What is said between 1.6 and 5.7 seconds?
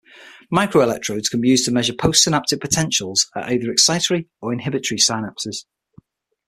to measure postsynaptic potentials at either excitatory or inhibitory synapses.